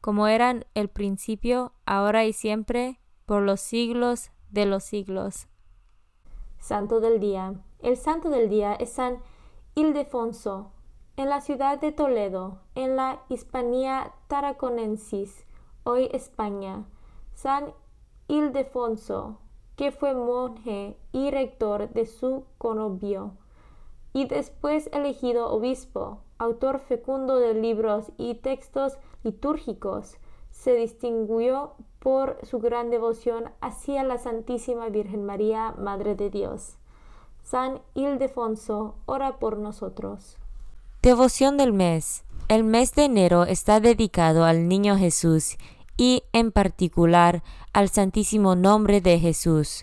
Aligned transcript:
como 0.00 0.26
eran 0.26 0.64
el 0.74 0.88
principio, 0.88 1.72
ahora 1.86 2.24
y 2.24 2.32
siempre, 2.32 3.00
por 3.26 3.42
los 3.42 3.60
siglos 3.60 4.30
de 4.50 4.66
los 4.66 4.84
siglos. 4.84 5.48
Santo 6.58 7.00
del 7.00 7.20
Día. 7.20 7.54
El 7.80 7.96
Santo 7.96 8.28
del 8.30 8.48
Día 8.48 8.74
es 8.74 8.90
San 8.92 9.18
Ildefonso, 9.74 10.72
en 11.16 11.28
la 11.28 11.40
ciudad 11.40 11.80
de 11.80 11.92
Toledo, 11.92 12.60
en 12.74 12.96
la 12.96 13.22
Hispania 13.28 14.12
Tarraconensis, 14.26 15.46
hoy 15.84 16.08
España. 16.12 16.84
San 17.34 17.72
Ildefonso, 18.28 19.38
que 19.76 19.92
fue 19.92 20.14
monje 20.14 20.98
y 21.12 21.30
rector 21.30 21.90
de 21.90 22.06
su 22.06 22.44
conobio, 22.58 23.32
y 24.12 24.26
después 24.26 24.88
elegido 24.92 25.50
obispo, 25.50 26.20
autor 26.38 26.80
fecundo 26.80 27.36
de 27.36 27.54
libros 27.54 28.12
y 28.18 28.34
textos 28.34 28.98
litúrgicos, 29.22 30.16
se 30.50 30.74
distinguió 30.74 31.74
por 31.98 32.38
su 32.42 32.58
gran 32.58 32.90
devoción 32.90 33.50
hacia 33.60 34.02
la 34.02 34.18
Santísima 34.18 34.88
Virgen 34.88 35.24
María, 35.24 35.74
Madre 35.78 36.14
de 36.14 36.30
Dios. 36.30 36.76
San 37.42 37.80
Ildefonso, 37.94 38.94
ora 39.06 39.38
por 39.38 39.58
nosotros. 39.58 40.36
Devoción 41.02 41.56
del 41.56 41.72
mes. 41.72 42.24
El 42.48 42.64
mes 42.64 42.94
de 42.94 43.04
enero 43.04 43.44
está 43.44 43.80
dedicado 43.80 44.44
al 44.44 44.68
Niño 44.68 44.96
Jesús 44.96 45.56
y 45.96 46.24
en 46.32 46.52
particular 46.52 47.42
al 47.72 47.88
Santísimo 47.88 48.56
Nombre 48.56 49.00
de 49.00 49.18
Jesús. 49.18 49.82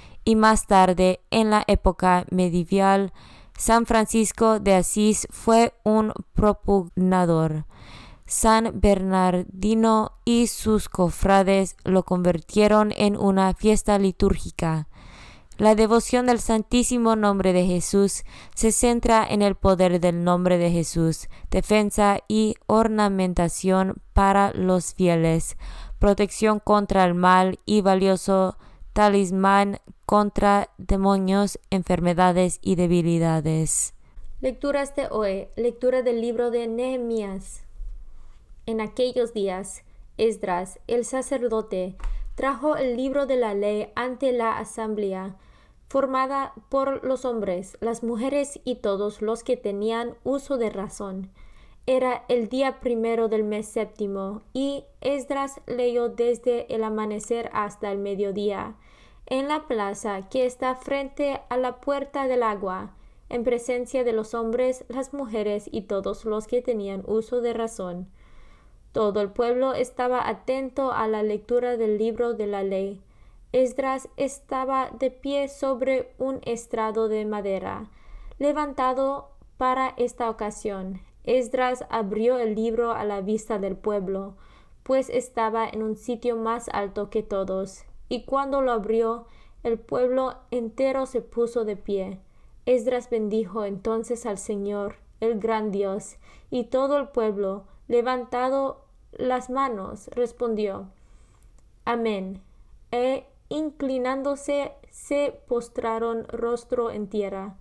y 0.23 0.35
más 0.35 0.67
tarde, 0.67 1.21
en 1.31 1.49
la 1.49 1.63
época 1.67 2.25
medieval, 2.29 3.13
San 3.57 3.85
Francisco 3.85 4.59
de 4.59 4.75
Asís 4.75 5.27
fue 5.29 5.73
un 5.83 6.13
propugnador. 6.33 7.65
San 8.25 8.79
Bernardino 8.79 10.13
y 10.23 10.47
sus 10.47 10.87
cofrades 10.87 11.75
lo 11.83 12.03
convirtieron 12.03 12.93
en 12.95 13.17
una 13.17 13.53
fiesta 13.53 13.99
litúrgica. 13.99 14.87
La 15.57 15.75
devoción 15.75 16.25
del 16.25 16.39
Santísimo 16.39 17.15
Nombre 17.15 17.53
de 17.53 17.65
Jesús 17.65 18.23
se 18.55 18.71
centra 18.71 19.27
en 19.29 19.41
el 19.41 19.55
poder 19.55 19.99
del 19.99 20.23
nombre 20.23 20.57
de 20.57 20.71
Jesús, 20.71 21.27
defensa 21.51 22.19
y 22.27 22.55
ornamentación 22.65 24.01
para 24.13 24.53
los 24.53 24.95
fieles, 24.95 25.57
protección 25.99 26.59
contra 26.59 27.03
el 27.03 27.13
mal 27.13 27.59
y 27.65 27.81
valioso 27.81 28.57
talismán 28.93 29.79
contra 30.05 30.69
demonios, 30.77 31.59
enfermedades 31.69 32.59
y 32.61 32.75
debilidades. 32.75 33.93
Lecturas 34.41 34.95
de 34.95 35.07
hoy. 35.09 35.47
Lectura 35.55 36.01
del 36.01 36.19
libro 36.19 36.51
de 36.51 36.67
Nehemías. 36.67 37.63
En 38.65 38.81
aquellos 38.81 39.33
días, 39.33 39.83
Esdras, 40.17 40.79
el 40.87 41.05
sacerdote, 41.05 41.95
trajo 42.35 42.75
el 42.75 42.97
libro 42.97 43.25
de 43.25 43.37
la 43.37 43.53
ley 43.53 43.91
ante 43.95 44.31
la 44.31 44.57
asamblea, 44.57 45.35
formada 45.87 46.53
por 46.69 47.05
los 47.05 47.25
hombres, 47.25 47.77
las 47.81 48.03
mujeres 48.03 48.59
y 48.63 48.75
todos 48.75 49.21
los 49.21 49.43
que 49.43 49.57
tenían 49.57 50.15
uso 50.23 50.57
de 50.57 50.69
razón. 50.69 51.31
Era 51.85 52.23
el 52.29 52.47
día 52.49 52.79
primero 52.79 53.27
del 53.27 53.43
mes 53.43 53.67
séptimo, 53.67 54.41
y 54.53 54.85
Esdras 55.01 55.61
leyó 55.65 56.09
desde 56.09 56.73
el 56.73 56.83
amanecer 56.83 57.49
hasta 57.53 57.91
el 57.91 57.97
mediodía, 57.97 58.75
en 59.25 59.47
la 59.47 59.67
plaza 59.67 60.27
que 60.29 60.45
está 60.45 60.75
frente 60.75 61.41
a 61.49 61.57
la 61.57 61.79
puerta 61.79 62.27
del 62.27 62.43
agua, 62.43 62.91
en 63.29 63.43
presencia 63.43 64.03
de 64.03 64.11
los 64.11 64.33
hombres, 64.33 64.83
las 64.89 65.13
mujeres 65.13 65.69
y 65.71 65.83
todos 65.83 66.25
los 66.25 66.47
que 66.47 66.61
tenían 66.61 67.03
uso 67.07 67.39
de 67.39 67.53
razón. 67.53 68.07
Todo 68.91 69.21
el 69.21 69.29
pueblo 69.29 69.73
estaba 69.73 70.27
atento 70.27 70.91
a 70.91 71.07
la 71.07 71.23
lectura 71.23 71.77
del 71.77 71.97
libro 71.97 72.33
de 72.33 72.47
la 72.47 72.61
ley. 72.63 72.99
Esdras 73.53 74.09
estaba 74.17 74.89
de 74.99 75.11
pie 75.11 75.47
sobre 75.47 76.13
un 76.17 76.41
estrado 76.45 77.07
de 77.07 77.25
madera, 77.25 77.89
levantado 78.37 79.29
para 79.57 79.93
esta 79.97 80.29
ocasión. 80.29 81.01
Esdras 81.23 81.85
abrió 81.89 82.37
el 82.37 82.55
libro 82.55 82.91
a 82.91 83.05
la 83.05 83.21
vista 83.21 83.59
del 83.59 83.77
pueblo, 83.77 84.35
pues 84.83 85.09
estaba 85.09 85.69
en 85.69 85.83
un 85.83 85.95
sitio 85.95 86.35
más 86.35 86.67
alto 86.69 87.09
que 87.09 87.23
todos, 87.23 87.85
y 88.11 88.25
cuando 88.25 88.61
lo 88.61 88.73
abrió, 88.73 89.25
el 89.63 89.79
pueblo 89.79 90.35
entero 90.51 91.05
se 91.05 91.21
puso 91.21 91.63
de 91.63 91.77
pie. 91.77 92.19
Esdras 92.65 93.09
bendijo 93.09 93.63
entonces 93.63 94.25
al 94.25 94.37
Señor, 94.37 94.95
el 95.21 95.39
gran 95.39 95.71
Dios, 95.71 96.17
y 96.49 96.65
todo 96.65 96.97
el 96.97 97.07
pueblo, 97.07 97.63
levantado 97.87 98.83
las 99.13 99.49
manos, 99.49 100.09
respondió 100.09 100.89
Amén. 101.85 102.41
E 102.91 103.27
inclinándose 103.47 104.73
se 104.89 105.41
postraron 105.47 106.27
rostro 106.27 106.91
en 106.91 107.07
tierra. 107.07 107.55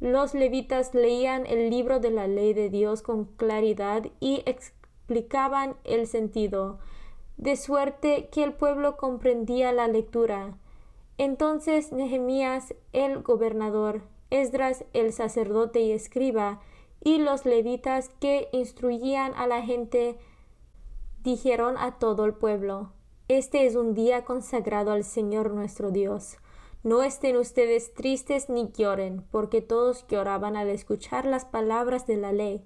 Los 0.00 0.34
levitas 0.34 0.96
leían 0.96 1.46
el 1.46 1.70
libro 1.70 2.00
de 2.00 2.10
la 2.10 2.26
ley 2.26 2.54
de 2.54 2.70
Dios 2.70 3.02
con 3.02 3.24
claridad 3.24 4.04
y 4.18 4.42
explicaban 4.46 5.76
el 5.84 6.08
sentido, 6.08 6.80
de 7.36 7.56
suerte 7.56 8.28
que 8.32 8.42
el 8.42 8.52
pueblo 8.52 8.96
comprendía 8.96 9.72
la 9.72 9.88
lectura. 9.88 10.56
Entonces 11.18 11.92
Nehemías 11.92 12.74
el 12.92 13.22
gobernador, 13.22 14.02
Esdras 14.30 14.84
el 14.92 15.12
sacerdote 15.12 15.80
y 15.80 15.92
escriba, 15.92 16.60
y 17.02 17.18
los 17.18 17.46
levitas 17.46 18.08
que 18.20 18.48
instruían 18.52 19.32
a 19.34 19.46
la 19.46 19.62
gente, 19.62 20.18
dijeron 21.22 21.76
a 21.78 21.98
todo 21.98 22.24
el 22.24 22.34
pueblo, 22.34 22.92
Este 23.28 23.66
es 23.66 23.76
un 23.76 23.94
día 23.94 24.24
consagrado 24.24 24.90
al 24.90 25.04
Señor 25.04 25.52
nuestro 25.52 25.90
Dios. 25.90 26.38
No 26.82 27.02
estén 27.02 27.36
ustedes 27.36 27.94
tristes 27.94 28.48
ni 28.48 28.70
lloren, 28.70 29.24
porque 29.30 29.60
todos 29.60 30.06
lloraban 30.08 30.56
al 30.56 30.68
escuchar 30.68 31.26
las 31.26 31.44
palabras 31.44 32.06
de 32.06 32.16
la 32.16 32.32
ley. 32.32 32.64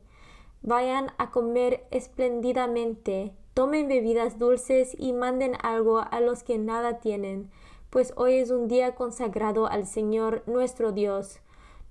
Vayan 0.62 1.12
a 1.16 1.30
comer 1.30 1.86
espléndidamente, 1.90 3.32
tomen 3.60 3.88
bebidas 3.88 4.38
dulces 4.38 4.96
y 4.98 5.12
manden 5.12 5.52
algo 5.62 5.98
a 5.98 6.20
los 6.20 6.42
que 6.42 6.56
nada 6.56 6.98
tienen, 6.98 7.50
pues 7.90 8.14
hoy 8.16 8.36
es 8.36 8.50
un 8.50 8.68
día 8.68 8.94
consagrado 8.94 9.66
al 9.66 9.86
Señor 9.86 10.42
nuestro 10.46 10.92
Dios. 10.92 11.40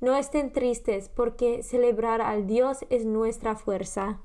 No 0.01 0.15
estén 0.15 0.51
tristes, 0.51 1.09
porque 1.09 1.61
celebrar 1.61 2.23
al 2.23 2.47
Dios 2.47 2.79
es 2.89 3.05
nuestra 3.05 3.55
fuerza. 3.55 4.19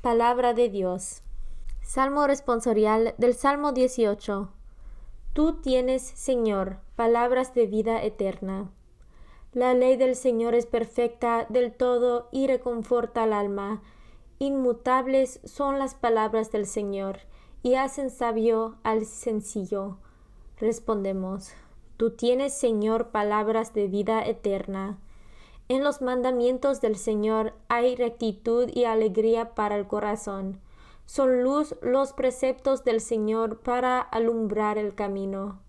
Palabra 0.00 0.52
de 0.52 0.68
Dios. 0.68 1.22
Salmo 1.80 2.26
responsorial 2.26 3.14
del 3.18 3.34
Salmo 3.34 3.70
18. 3.70 4.48
Tú 5.32 5.60
tienes, 5.60 6.02
Señor, 6.02 6.78
palabras 6.96 7.54
de 7.54 7.68
vida 7.68 8.02
eterna. 8.02 8.68
La 9.52 9.74
ley 9.74 9.94
del 9.96 10.16
Señor 10.16 10.56
es 10.56 10.66
perfecta 10.66 11.46
del 11.48 11.72
todo 11.72 12.28
y 12.32 12.48
reconforta 12.48 13.22
al 13.22 13.32
alma. 13.32 13.80
Inmutables 14.38 15.40
son 15.44 15.78
las 15.78 15.94
palabras 15.94 16.50
del 16.50 16.66
Señor, 16.66 17.20
y 17.62 17.76
hacen 17.76 18.10
sabio 18.10 18.76
al 18.82 19.06
sencillo. 19.06 19.96
Respondemos, 20.58 21.52
Tú 21.96 22.10
tienes, 22.10 22.52
Señor, 22.52 23.08
palabras 23.08 23.72
de 23.72 23.86
vida 23.86 24.22
eterna. 24.24 24.98
En 25.68 25.82
los 25.82 26.02
mandamientos 26.02 26.80
del 26.80 26.96
Señor 26.96 27.54
hay 27.68 27.96
rectitud 27.96 28.68
y 28.74 28.84
alegría 28.84 29.54
para 29.54 29.76
el 29.76 29.86
corazón. 29.86 30.60
Son 31.06 31.42
luz 31.42 31.76
los 31.80 32.12
preceptos 32.12 32.84
del 32.84 33.00
Señor 33.00 33.60
para 33.60 34.00
alumbrar 34.00 34.76
el 34.76 34.94
camino. 34.94 35.60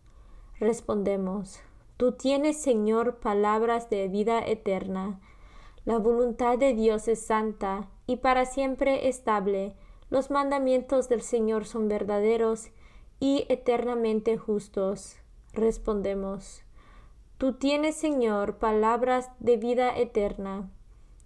Respondemos, 0.60 1.62
Tú 1.98 2.12
tienes, 2.12 2.58
Señor, 2.62 3.18
palabras 3.20 3.90
de 3.90 4.08
vida 4.10 4.40
eterna. 4.46 5.22
La 5.86 5.98
voluntad 5.98 6.58
de 6.58 6.74
Dios 6.74 7.08
es 7.08 7.22
santa 7.22 7.88
y 8.08 8.18
para 8.18 8.46
siempre 8.46 9.08
estable. 9.08 9.76
Los 10.10 10.30
mandamientos 10.30 11.10
del 11.10 11.22
Señor 11.22 11.66
son 11.66 11.88
verdaderos 11.88 12.70
y 13.20 13.46
eternamente 13.50 14.38
justos. 14.38 15.18
Respondemos, 15.54 16.64
Tú 17.38 17.54
tienes, 17.54 17.96
Señor, 17.96 18.58
palabras 18.58 19.30
de 19.40 19.58
vida 19.58 19.98
eterna. 19.98 20.70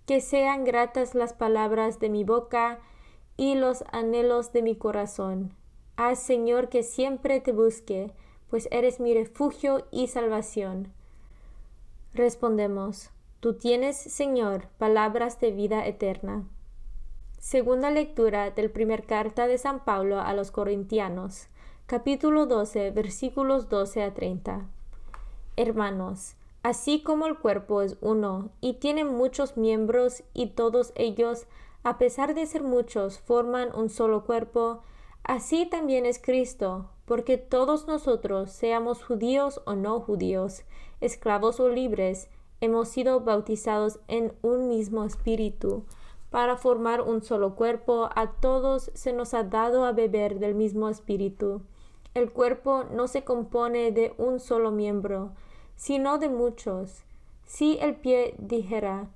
Que 0.05 0.21
sean 0.21 0.63
gratas 0.63 1.13
las 1.13 1.33
palabras 1.33 1.99
de 1.99 2.09
mi 2.09 2.23
boca 2.23 2.79
y 3.37 3.53
los 3.53 3.83
anhelos 3.91 4.51
de 4.51 4.63
mi 4.63 4.75
corazón. 4.75 5.53
Haz, 5.97 6.19
Señor, 6.19 6.69
que 6.69 6.81
siempre 6.81 7.39
te 7.41 7.51
busque, 7.51 8.11
pues 8.49 8.67
eres 8.71 8.99
mi 8.99 9.13
refugio 9.13 9.85
y 9.91 10.07
salvación. 10.07 10.93
Respondemos, 12.13 13.11
Tú 13.39 13.53
tienes, 13.53 13.95
Señor, 13.95 14.67
palabras 14.77 15.39
de 15.39 15.51
vida 15.51 15.85
eterna. 15.85 16.45
Segunda 17.39 17.89
lectura 17.89 18.51
del 18.51 18.69
primer 18.69 19.05
carta 19.05 19.47
de 19.47 19.57
San 19.57 19.85
Pablo 19.85 20.19
a 20.19 20.33
los 20.33 20.51
Corintianos, 20.51 21.47
capítulo 21.85 22.47
12, 22.47 22.91
versículos 22.91 23.69
12 23.69 24.03
a 24.03 24.13
30. 24.13 24.67
Hermanos, 25.55 26.35
así 26.63 27.01
como 27.01 27.27
el 27.27 27.37
cuerpo 27.37 27.81
es 27.81 27.95
uno 28.01 28.49
y 28.59 28.73
tiene 28.73 29.05
muchos 29.05 29.55
miembros 29.55 30.21
y 30.33 30.47
todos 30.47 30.91
ellos 30.95 31.47
a 31.81 31.97
pesar 31.97 32.35
de 32.35 32.45
ser 32.45 32.61
muchos, 32.61 33.19
forman 33.19 33.73
un 33.73 33.89
solo 33.89 34.25
cuerpo, 34.25 34.81
así 35.23 35.65
también 35.65 36.05
es 36.05 36.19
Cristo, 36.19 36.89
porque 37.05 37.37
todos 37.37 37.87
nosotros, 37.87 38.51
seamos 38.51 39.01
judíos 39.01 39.61
o 39.65 39.75
no 39.75 40.01
judíos, 40.01 40.63
esclavos 40.99 41.61
o 41.61 41.69
libres, 41.69 42.27
hemos 42.59 42.89
sido 42.89 43.21
bautizados 43.21 44.01
en 44.09 44.33
un 44.41 44.67
mismo 44.67 45.05
espíritu, 45.05 45.85
para 46.29 46.57
formar 46.57 47.01
un 47.01 47.21
solo 47.21 47.55
cuerpo, 47.55 48.09
a 48.15 48.31
todos 48.33 48.91
se 48.93 49.13
nos 49.13 49.33
ha 49.33 49.43
dado 49.43 49.85
a 49.85 49.91
beber 49.91 50.39
del 50.39 50.55
mismo 50.55 50.89
espíritu. 50.89 51.61
El 52.13 52.31
cuerpo 52.31 52.83
no 52.91 53.07
se 53.07 53.23
compone 53.23 53.91
de 53.91 54.13
un 54.17 54.39
solo 54.39 54.71
miembro, 54.71 55.31
sino 55.75 56.17
de 56.17 56.29
muchos. 56.29 57.03
Si 57.45 57.77
el 57.79 57.95
pie 57.95 58.35
dijera, 58.37 59.09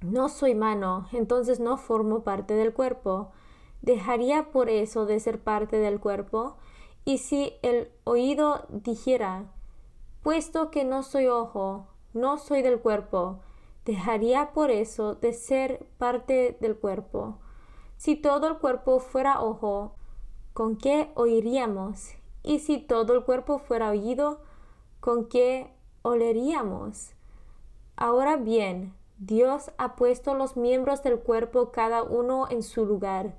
no 0.00 0.28
soy 0.28 0.54
mano, 0.54 1.08
entonces 1.12 1.60
no 1.60 1.76
formo 1.76 2.24
parte 2.24 2.54
del 2.54 2.72
cuerpo. 2.72 3.30
¿Dejaría 3.82 4.50
por 4.50 4.68
eso 4.68 5.06
de 5.06 5.20
ser 5.20 5.40
parte 5.40 5.76
del 5.76 6.00
cuerpo? 6.00 6.56
Y 7.04 7.18
si 7.18 7.54
el 7.62 7.90
oído 8.04 8.66
dijera, 8.70 9.52
puesto 10.22 10.70
que 10.70 10.84
no 10.84 11.02
soy 11.02 11.26
ojo, 11.26 11.86
no 12.12 12.38
soy 12.38 12.62
del 12.62 12.80
cuerpo, 12.80 13.40
dejaría 13.84 14.52
por 14.52 14.70
eso 14.70 15.14
de 15.14 15.32
ser 15.32 15.86
parte 15.98 16.56
del 16.60 16.76
cuerpo. 16.76 17.38
Si 17.96 18.16
todo 18.16 18.48
el 18.48 18.58
cuerpo 18.58 19.00
fuera 19.00 19.40
ojo, 19.40 19.94
¿con 20.52 20.76
qué 20.76 21.10
oiríamos? 21.14 22.14
Y 22.42 22.58
si 22.58 22.78
todo 22.78 23.14
el 23.14 23.24
cuerpo 23.24 23.58
fuera 23.58 23.90
oído, 23.90 24.40
¿con 25.00 25.28
qué 25.28 25.72
oleríamos? 26.02 27.12
Ahora 27.96 28.36
bien, 28.36 28.94
Dios 29.18 29.70
ha 29.78 29.94
puesto 29.94 30.34
los 30.34 30.56
miembros 30.56 31.02
del 31.04 31.20
cuerpo 31.20 31.70
cada 31.70 32.02
uno 32.02 32.48
en 32.50 32.64
su 32.64 32.84
lugar, 32.84 33.36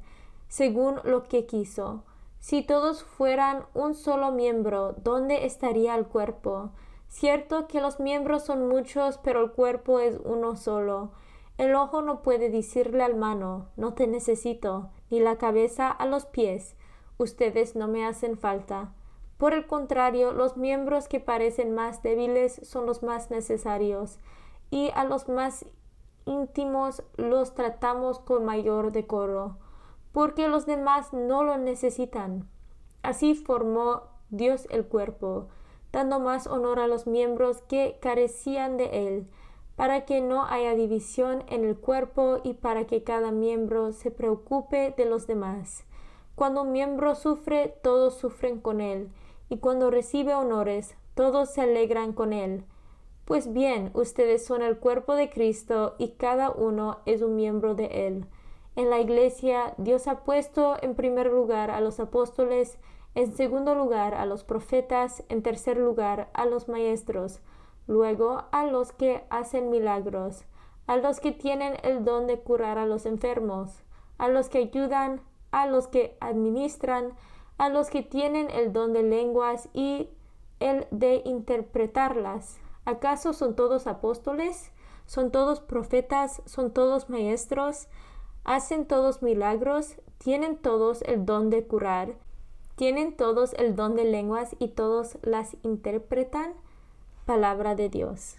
según 0.47 1.01
lo 1.03 1.23
que 1.23 1.45
quiso. 1.45 2.03
Si 2.39 2.61
todos 2.61 3.03
fueran 3.03 3.65
un 3.73 3.95
solo 3.95 4.31
miembro, 4.31 4.93
¿dónde 5.03 5.45
estaría 5.45 5.95
el 5.95 6.05
cuerpo? 6.05 6.71
Cierto 7.13 7.67
que 7.67 7.79
los 7.79 7.99
miembros 7.99 8.43
son 8.43 8.67
muchos, 8.67 9.19
pero 9.19 9.43
el 9.43 9.51
cuerpo 9.51 9.99
es 9.99 10.19
uno 10.25 10.55
solo. 10.55 11.11
El 11.59 11.75
ojo 11.75 12.01
no 12.01 12.23
puede 12.23 12.49
decirle 12.49 13.03
al 13.03 13.15
mano, 13.15 13.67
no 13.77 13.93
te 13.93 14.07
necesito, 14.07 14.89
ni 15.11 15.19
la 15.19 15.37
cabeza 15.37 15.91
a 15.91 16.07
los 16.07 16.25
pies, 16.25 16.75
ustedes 17.19 17.75
no 17.75 17.87
me 17.87 18.03
hacen 18.03 18.35
falta. 18.35 18.93
Por 19.37 19.53
el 19.53 19.67
contrario, 19.67 20.33
los 20.33 20.57
miembros 20.57 21.07
que 21.07 21.19
parecen 21.19 21.75
más 21.75 22.01
débiles 22.01 22.59
son 22.63 22.87
los 22.87 23.03
más 23.03 23.29
necesarios 23.29 24.17
y 24.71 24.89
a 24.95 25.03
los 25.03 25.29
más 25.29 25.67
íntimos 26.25 27.03
los 27.15 27.53
tratamos 27.53 28.17
con 28.17 28.43
mayor 28.43 28.91
decoro, 28.91 29.57
porque 30.13 30.47
los 30.47 30.65
demás 30.65 31.13
no 31.13 31.43
lo 31.43 31.59
necesitan. 31.59 32.49
Así 33.03 33.35
formó 33.35 34.01
Dios 34.31 34.67
el 34.71 34.87
cuerpo, 34.87 35.47
dando 35.93 36.19
más 36.19 36.47
honor 36.47 36.79
a 36.79 36.87
los 36.87 37.07
miembros 37.07 37.61
que 37.61 37.97
carecían 38.01 38.75
de 38.75 39.07
él, 39.07 39.27
para 39.77 40.05
que 40.05 40.19
no 40.19 40.45
haya 40.45 40.75
división 40.75 41.43
en 41.47 41.63
el 41.63 41.77
cuerpo 41.77 42.41
y 42.43 42.55
para 42.55 42.85
que 42.85 43.03
cada 43.03 43.31
miembro 43.31 43.93
se 43.93 44.11
preocupe 44.11 44.93
de 44.97 45.05
los 45.05 45.27
demás. 45.27 45.85
Cuando 46.35 46.63
un 46.63 46.71
miembro 46.71 47.15
sufre, 47.15 47.75
todos 47.81 48.15
sufren 48.15 48.59
con 48.59 48.81
él, 48.81 49.09
y 49.49 49.59
cuando 49.59 49.91
recibe 49.91 50.33
honores, 50.33 50.95
todos 51.13 51.51
se 51.51 51.61
alegran 51.61 52.11
con 52.11 52.33
él. 52.33 52.65
Pues 53.25 53.53
bien, 53.53 53.91
ustedes 53.93 54.45
son 54.45 54.63
el 54.63 54.77
cuerpo 54.79 55.15
de 55.15 55.29
Cristo 55.29 55.95
y 55.97 56.09
cada 56.09 56.49
uno 56.49 56.97
es 57.05 57.21
un 57.21 57.35
miembro 57.35 57.75
de 57.75 58.07
él. 58.07 58.25
En 58.75 58.89
la 58.89 58.99
Iglesia, 58.99 59.75
Dios 59.77 60.07
ha 60.07 60.23
puesto 60.23 60.75
en 60.81 60.95
primer 60.95 61.27
lugar 61.27 61.69
a 61.69 61.79
los 61.79 61.99
apóstoles, 61.99 62.79
en 63.15 63.35
segundo 63.35 63.75
lugar 63.75 64.15
a 64.15 64.25
los 64.25 64.43
profetas, 64.43 65.23
en 65.29 65.43
tercer 65.43 65.77
lugar 65.77 66.29
a 66.33 66.45
los 66.45 66.67
maestros, 66.67 67.41
luego 67.87 68.45
a 68.51 68.65
los 68.65 68.91
que 68.91 69.23
hacen 69.29 69.69
milagros, 69.69 70.45
a 70.87 70.97
los 70.97 71.19
que 71.19 71.31
tienen 71.31 71.77
el 71.83 72.03
don 72.03 72.27
de 72.27 72.39
curar 72.39 72.77
a 72.77 72.85
los 72.85 73.05
enfermos, 73.05 73.83
a 74.17 74.27
los 74.27 74.49
que 74.49 74.59
ayudan, 74.59 75.21
a 75.51 75.67
los 75.67 75.87
que 75.87 76.17
administran, 76.19 77.13
a 77.57 77.69
los 77.69 77.89
que 77.89 78.01
tienen 78.01 78.49
el 78.49 78.73
don 78.73 78.93
de 78.93 79.03
lenguas 79.03 79.69
y 79.73 80.09
el 80.59 80.87
de 80.91 81.21
interpretarlas. 81.25 82.57
¿Acaso 82.85 83.33
son 83.33 83.55
todos 83.55 83.87
apóstoles? 83.87 84.71
¿Son 85.05 85.31
todos 85.31 85.59
profetas? 85.59 86.41
¿Son 86.45 86.73
todos 86.73 87.09
maestros? 87.09 87.87
¿Hacen 88.43 88.87
todos 88.87 89.21
milagros? 89.21 89.95
¿Tienen 90.17 90.57
todos 90.57 91.01
el 91.03 91.25
don 91.25 91.49
de 91.49 91.65
curar? 91.65 92.15
¿Tienen 92.75 93.15
todos 93.15 93.53
el 93.53 93.75
don 93.75 93.95
de 93.95 94.03
lenguas 94.03 94.55
y 94.57 94.69
todos 94.69 95.19
las 95.21 95.55
interpretan? 95.61 96.53
Palabra 97.27 97.75
de 97.75 97.87
Dios. 97.87 98.37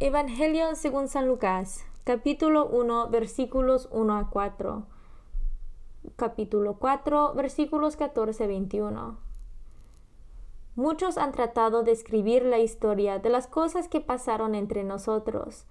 Evangelio 0.00 0.74
según 0.74 1.06
San 1.06 1.28
Lucas, 1.28 1.84
capítulo 2.04 2.66
1, 2.66 3.10
versículos 3.10 3.90
1 3.92 4.16
a 4.16 4.30
4. 4.30 4.86
Capítulo 6.16 6.78
4, 6.78 7.34
versículos 7.34 7.96
14 7.96 8.44
a 8.44 8.46
21. 8.46 9.18
Muchos 10.74 11.18
han 11.18 11.32
tratado 11.32 11.82
de 11.82 11.92
escribir 11.92 12.46
la 12.46 12.58
historia 12.58 13.18
de 13.18 13.28
las 13.28 13.48
cosas 13.48 13.86
que 13.86 14.00
pasaron 14.00 14.54
entre 14.54 14.82
nosotros, 14.82 15.66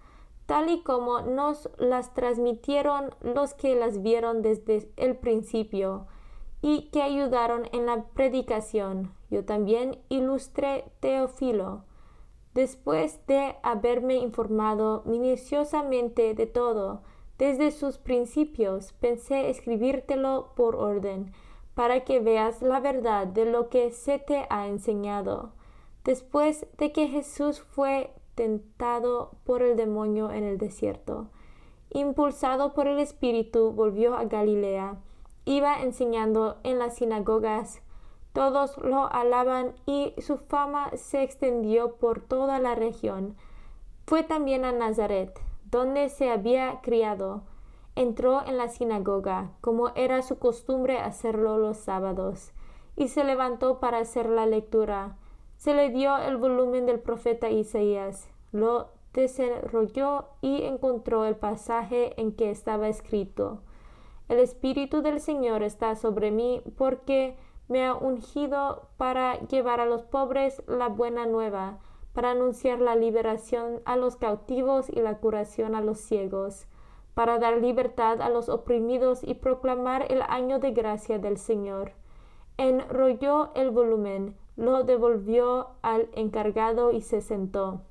tal 0.46 0.70
y 0.70 0.84
como 0.84 1.22
nos 1.22 1.72
las 1.80 2.14
transmitieron 2.14 3.10
los 3.22 3.56
que 3.56 3.74
las 3.74 4.04
vieron 4.04 4.44
desde 4.44 4.88
el 4.98 5.16
principio 5.16 6.06
y 6.62 6.90
que 6.92 7.02
ayudaron 7.02 7.68
en 7.72 7.86
la 7.86 8.04
predicación. 8.14 9.14
Yo 9.30 9.46
también 9.46 10.00
ilustré 10.10 10.86
Teófilo 11.00 11.86
Después 12.54 13.26
de 13.28 13.56
haberme 13.64 14.16
informado 14.16 15.04
minuciosamente 15.06 16.34
de 16.34 16.48
todo, 16.48 17.02
desde 17.38 17.72
sus 17.72 17.98
principios, 17.98 18.92
pensé 18.94 19.50
escribírtelo 19.50 20.52
por 20.56 20.76
orden, 20.76 21.32
para 21.76 22.04
que 22.04 22.20
veas 22.20 22.62
la 22.62 22.82
verdad 22.82 23.26
de 23.26 23.46
lo 23.46 23.70
que 23.70 23.92
se 23.92 24.20
te 24.20 24.46
ha 24.50 24.68
enseñado. 24.68 25.54
Después 26.04 26.68
de 26.78 26.92
que 26.92 27.08
Jesús 27.08 27.62
fue 27.62 28.12
tentado 28.36 29.32
por 29.46 29.64
el 29.64 29.78
demonio 29.78 30.30
en 30.30 30.44
el 30.44 30.58
desierto, 30.58 31.30
impulsado 31.90 32.74
por 32.74 32.88
el 32.88 33.00
Espíritu, 33.00 33.72
volvió 33.72 34.16
a 34.16 34.26
Galilea. 34.26 34.98
Iba 35.46 35.82
enseñando 35.82 36.58
en 36.64 36.80
las 36.80 36.96
sinagogas, 36.96 37.82
todos 38.34 38.78
lo 38.78 39.12
alaban 39.12 39.74
y 39.86 40.14
su 40.20 40.38
fama 40.38 40.92
se 40.96 41.24
extendió 41.24 41.96
por 41.96 42.22
toda 42.22 42.60
la 42.60 42.76
región. 42.76 43.36
Fue 44.06 44.24
también 44.24 44.64
a 44.64 44.72
Nazaret, 44.72 45.38
donde 45.70 46.10
se 46.10 46.30
había 46.30 46.80
criado. 46.82 47.44
Entró 47.96 48.46
en 48.46 48.58
la 48.58 48.70
sinagoga, 48.70 49.52
como 49.60 49.90
era 49.96 50.22
su 50.22 50.38
costumbre 50.38 51.00
hacerlo 51.00 51.58
los 51.58 51.78
sábados, 51.78 52.54
y 52.96 53.10
se 53.10 53.24
levantó 53.24 53.80
para 53.80 53.98
hacer 53.98 54.30
la 54.30 54.46
lectura. 54.46 55.18
Se 55.58 55.74
le 55.74 55.90
dio 55.90 56.18
el 56.18 56.38
volumen 56.38 56.86
del 56.86 57.00
profeta 57.00 57.50
Isaías, 57.50 58.30
lo 58.52 58.90
desarrolló 59.14 60.26
y 60.42 60.64
encontró 60.64 61.26
el 61.26 61.36
pasaje 61.36 62.20
en 62.20 62.32
que 62.32 62.50
estaba 62.50 62.88
escrito. 62.88 63.62
El 64.32 64.40
Espíritu 64.40 65.02
del 65.02 65.20
Señor 65.20 65.62
está 65.62 65.94
sobre 65.98 66.32
mí 66.32 66.62
porque 66.78 67.36
me 67.68 67.86
ha 67.86 67.94
ungido 67.94 68.88
para 68.96 69.38
llevar 69.48 69.82
a 69.82 69.86
los 69.86 70.04
pobres 70.04 70.64
la 70.68 70.88
buena 70.88 71.26
nueva, 71.26 71.80
para 72.14 72.32
anunciar 72.32 72.80
la 72.80 72.96
liberación 72.96 73.82
a 73.84 73.98
los 73.98 74.16
cautivos 74.16 74.88
y 74.88 75.02
la 75.02 75.18
curación 75.18 75.76
a 75.76 75.82
los 75.82 76.00
ciegos, 76.00 76.66
para 77.14 77.40
dar 77.40 77.58
libertad 77.58 78.22
a 78.22 78.30
los 78.30 78.48
oprimidos 78.48 79.22
y 79.22 79.34
proclamar 79.34 80.10
el 80.10 80.22
año 80.22 80.60
de 80.60 80.72
gracia 80.72 81.20
del 81.20 81.38
Señor. 81.38 81.92
Enrolló 82.56 83.52
el 83.54 83.70
volumen, 83.70 84.38
lo 84.56 84.86
devolvió 84.86 85.72
al 85.82 86.08
encargado 86.14 86.94
y 86.94 87.02
se 87.02 87.20
sentó. 87.20 87.82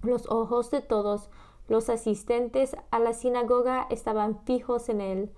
Los 0.00 0.26
ojos 0.30 0.70
de 0.70 0.80
todos 0.80 1.28
los 1.68 1.90
asistentes 1.90 2.78
a 2.90 2.98
la 2.98 3.12
sinagoga 3.12 3.86
estaban 3.90 4.38
fijos 4.46 4.88
en 4.88 5.02
él. 5.02 5.30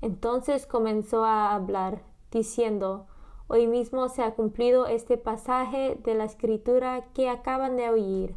Entonces 0.00 0.66
comenzó 0.66 1.24
a 1.24 1.54
hablar, 1.54 2.02
diciendo 2.30 3.06
Hoy 3.48 3.68
mismo 3.68 4.08
se 4.08 4.22
ha 4.22 4.34
cumplido 4.34 4.86
este 4.86 5.18
pasaje 5.18 5.96
de 6.02 6.14
la 6.14 6.24
escritura 6.24 7.06
que 7.14 7.28
acaban 7.28 7.76
de 7.76 7.88
oír. 7.88 8.34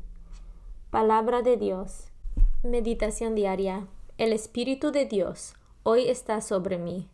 Palabra 0.91 1.41
de 1.41 1.57
Dios. 1.57 2.09
Meditación 2.61 3.33
diaria. 3.33 3.87
El 4.19 4.33
Espíritu 4.33 4.91
de 4.91 5.05
Dios 5.05 5.55
hoy 5.81 6.07
está 6.07 6.41
sobre 6.41 6.77
mí. 6.77 7.09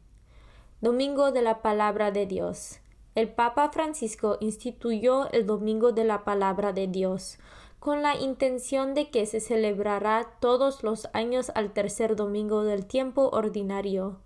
Domingo 0.82 1.32
de 1.32 1.42
la 1.42 1.62
Palabra 1.62 2.12
de 2.12 2.26
Dios. 2.26 2.80
El 3.16 3.30
Papa 3.30 3.70
Francisco 3.70 4.38
instituyó 4.42 5.32
el 5.32 5.46
Domingo 5.46 5.94
de 5.94 6.04
la 6.04 6.26
Palabra 6.26 6.74
de 6.74 6.88
Dios 6.88 7.38
con 7.80 8.02
la 8.02 8.18
intención 8.18 8.94
de 8.94 9.10
que 9.10 9.26
se 9.26 9.40
celebrará 9.40 10.38
todos 10.42 10.84
los 10.84 11.08
años 11.14 11.52
al 11.56 11.72
tercer 11.72 12.16
domingo 12.16 12.64
del 12.64 12.88
tiempo 12.88 13.30
ordinario 13.32 14.20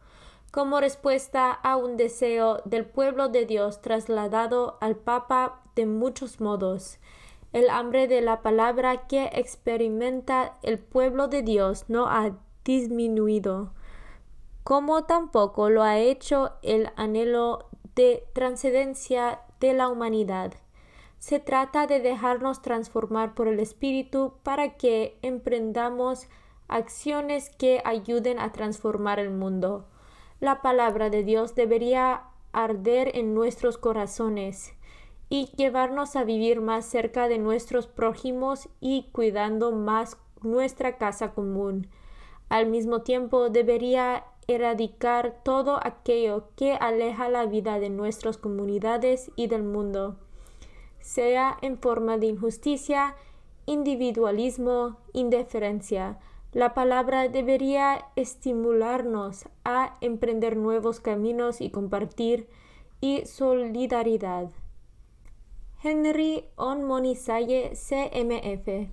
como 0.52 0.80
respuesta 0.80 1.52
a 1.52 1.76
un 1.78 1.96
deseo 1.96 2.62
del 2.66 2.86
pueblo 2.86 3.30
de 3.30 3.46
Dios 3.46 3.82
trasladado 3.82 4.78
al 4.82 4.96
Papa 4.96 5.62
de 5.76 5.86
muchos 5.86 6.42
modos. 6.42 6.98
El 7.54 7.70
hambre 7.70 8.08
de 8.08 8.22
la 8.22 8.42
palabra 8.42 9.08
que 9.08 9.30
experimenta 9.34 10.58
el 10.64 10.80
pueblo 10.80 11.28
de 11.28 11.44
Dios 11.44 11.86
no 11.88 12.08
ha 12.08 12.38
disminuido, 12.64 13.74
como 14.64 15.06
tampoco 15.06 15.70
lo 15.70 15.84
ha 15.84 15.98
hecho 15.98 16.52
el 16.62 16.90
anhelo 16.96 17.70
de 17.96 18.24
trascendencia 18.34 19.42
de 19.60 19.74
la 19.74 19.88
humanidad. 19.90 20.54
Se 21.18 21.40
trata 21.40 21.86
de 21.86 22.00
dejarnos 22.00 22.62
transformar 22.62 23.36
por 23.36 23.48
el 23.48 23.60
Espíritu 23.60 24.34
para 24.44 24.78
que 24.78 25.18
emprendamos 25.22 26.28
acciones 26.68 27.50
que 27.50 27.82
ayuden 27.84 28.40
a 28.40 28.52
transformar 28.52 29.20
el 29.20 29.32
mundo 29.32 29.89
la 30.40 30.62
palabra 30.62 31.10
de 31.10 31.24
Dios 31.24 31.56
debería 31.56 32.24
arder 32.52 33.16
en 33.16 33.34
nuestros 33.34 33.78
corazones 33.78 34.74
y 35.30 35.48
llevarnos 35.56 36.16
a 36.16 36.24
vivir 36.24 36.62
más 36.62 36.86
cerca 36.86 37.28
de 37.28 37.38
nuestros 37.38 37.88
prójimos 37.88 38.68
y 38.80 39.10
cuidando 39.12 39.72
más 39.72 40.18
nuestra 40.42 40.98
casa 40.98 41.34
común. 41.34 41.88
Al 42.50 42.66
mismo 42.66 43.02
tiempo 43.02 43.50
debería 43.50 44.26
erradicar 44.48 45.42
todo 45.44 45.80
aquello 45.84 46.50
que 46.56 46.74
aleja 46.74 47.30
la 47.30 47.46
vida 47.46 47.80
de 47.80 47.92
nuestras 47.92 48.38
comunidades 48.38 49.32
y 49.36 49.46
del 49.48 49.62
mundo, 49.62 50.16
sea 51.00 51.58
en 51.62 51.78
forma 51.78 52.18
de 52.18 52.28
injusticia, 52.28 53.16
individualismo, 53.68 54.98
indiferencia, 55.14 56.18
la 56.52 56.74
palabra 56.74 57.28
debería 57.28 58.06
estimularnos 58.16 59.48
a 59.64 59.98
emprender 60.02 60.58
nuevos 60.58 61.00
caminos 61.00 61.62
y 61.62 61.70
compartir 61.70 62.50
y 63.02 63.26
solidaridad. 63.26 64.50
Henry 65.82 66.46
Onmonisaye 66.56 67.74
CMF 67.74 68.90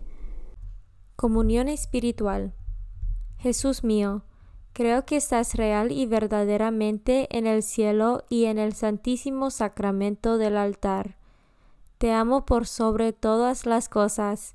Comunión 1.16 1.68
espiritual. 1.68 2.52
Jesús 3.38 3.82
mío, 3.82 4.22
creo 4.72 5.06
que 5.06 5.16
estás 5.16 5.54
real 5.54 5.90
y 5.90 6.06
verdaderamente 6.06 7.26
en 7.36 7.46
el 7.46 7.62
cielo 7.62 8.25
y 8.28 8.44
en 8.44 8.58
el 8.58 8.75
santísimo 8.75 9.50
sacramento 9.50 10.36
del 10.36 10.58
altar. 10.58 11.16
Te 11.98 12.12
amo 12.12 12.44
por 12.44 12.66
sobre 12.66 13.14
todas 13.14 13.64
las 13.64 13.88
cosas 13.88 14.54